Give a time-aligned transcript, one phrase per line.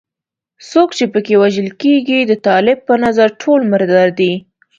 [0.71, 4.33] څوک چې په کې وژل کېږي د طالب په نظر ټول مردار دي.